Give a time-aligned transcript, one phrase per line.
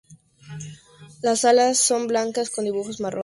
[1.21, 3.19] Las alas son blancas con dibujos marrones.